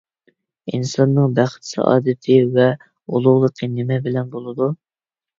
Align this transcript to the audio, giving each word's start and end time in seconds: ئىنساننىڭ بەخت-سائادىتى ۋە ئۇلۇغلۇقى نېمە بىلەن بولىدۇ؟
ئىنساننىڭ 0.75 1.33
بەخت-سائادىتى 1.39 2.37
ۋە 2.55 2.65
ئۇلۇغلۇقى 3.17 3.69
نېمە 3.75 3.99
بىلەن 4.07 4.33
بولىدۇ؟ 4.33 4.71